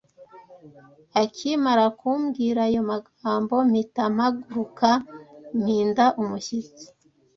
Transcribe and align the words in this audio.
Akimara 1.21 1.85
kumbwira 1.99 2.61
ayo 2.67 2.81
magambo 2.91 3.55
mpita 3.69 4.03
mpaguruka 4.15 4.89
mpinda 5.59 6.05
umushyitsi 6.21 6.85